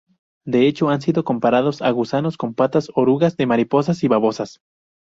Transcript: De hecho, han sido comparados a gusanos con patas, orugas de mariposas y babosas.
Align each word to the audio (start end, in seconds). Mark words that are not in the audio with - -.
De 0.47 0.65
hecho, 0.67 0.89
han 0.89 0.99
sido 0.99 1.23
comparados 1.23 1.83
a 1.83 1.91
gusanos 1.91 2.35
con 2.35 2.55
patas, 2.55 2.87
orugas 2.95 3.37
de 3.37 3.45
mariposas 3.45 4.03
y 4.03 4.07
babosas. 4.07 4.59